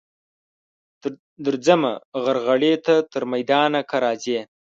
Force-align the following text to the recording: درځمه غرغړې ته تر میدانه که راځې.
درځمه 1.45 1.91
غرغړې 2.23 2.73
ته 2.85 2.95
تر 3.11 3.23
میدانه 3.31 3.79
که 3.89 3.97
راځې. 4.03 4.39